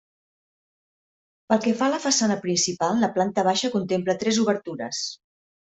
[1.51, 5.09] Pel que fa a la façana principal, la planta baixa contempla tres obertures.